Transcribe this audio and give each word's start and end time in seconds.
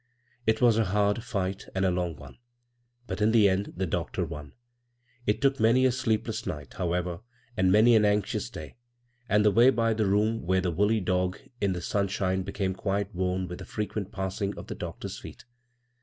It 0.47 0.61
was 0.61 0.79
a 0.79 0.85
hard 0.85 1.21
fight 1.23 1.67
and 1.75 1.85
a 1.85 1.91
long 1.91 2.15
one, 2.15 2.39
but 3.05 3.21
in 3.21 3.31
the 3.31 3.47
end 3.47 3.73
the 3.77 3.85
doctor 3.85 4.25
won. 4.25 4.53
It 5.27 5.43
took 5.43 5.59
many 5.59 5.85
a 5.85 5.91
sleepless 5.91 6.47
night, 6.47 6.73
however, 6.73 7.19
and 7.55 7.71
many 7.71 7.95
an 7.95 8.03
anxious 8.03 8.49
day; 8.49 8.77
and 9.29 9.45
the 9.45 9.51
way 9.51 9.69
by 9.69 9.93
the 9.93 10.07
room 10.07 10.41
where 10.41 10.57
lay 10.57 10.61
the 10.63 10.71
woolly 10.71 11.01
dog 11.01 11.37
in 11.61 11.73
the 11.73 11.83
sunshine 11.83 12.41
be 12.41 12.51
came 12.51 12.73
quite 12.73 13.13
worn 13.13 13.47
with 13.47 13.59
the 13.59 13.65
frequent 13.65 14.11
passing 14.11 14.57
of 14.57 14.65
the 14.65 14.73
doctor's 14.73 15.19
feet. 15.19 15.45